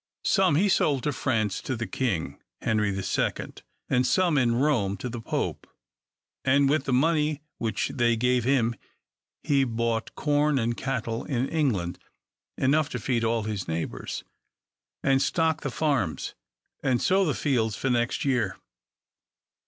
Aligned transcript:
Some 0.25 0.55
he 0.55 0.67
sold 0.67 1.05
in 1.05 1.13
France, 1.13 1.61
to 1.61 1.75
the 1.75 1.85
king, 1.85 2.39
Henry 2.59 2.89
II., 2.89 3.29
and 3.87 4.07
some 4.07 4.35
in 4.35 4.55
Rome, 4.55 4.97
to 4.97 5.09
the 5.09 5.21
Pope; 5.21 5.67
and 6.43 6.67
with 6.67 6.85
the 6.85 6.91
money 6.91 7.43
which 7.59 7.89
they 7.89 8.15
gave 8.15 8.43
him 8.43 8.73
he 9.43 9.63
bought 9.63 10.15
corn 10.15 10.57
and 10.57 10.75
cattle 10.75 11.23
in 11.25 11.47
England, 11.49 11.99
enough 12.57 12.89
to 12.89 12.99
feed 12.99 13.23
all 13.23 13.43
his 13.43 13.67
neighbours, 13.67 14.23
and 15.03 15.21
stock 15.21 15.61
the 15.61 15.69
farms, 15.69 16.33
and 16.81 16.99
sow 16.99 17.23
the 17.23 17.35
fields 17.35 17.75
for 17.75 17.91
next 17.91 18.25
year. 18.25 18.57